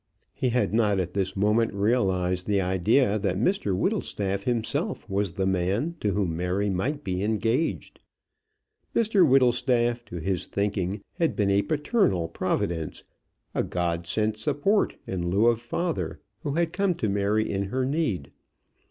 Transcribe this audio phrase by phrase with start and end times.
[0.33, 5.45] He had not at this moment realised the idea that Mr Whittlestaff himself was the
[5.45, 7.99] man to whom Mary might be engaged.
[8.95, 13.03] Mr Whittlestaff to his thinking had been a paternal providence,
[13.53, 17.85] a God sent support in lieu of father, who had come to Mary in her
[17.85, 18.31] need.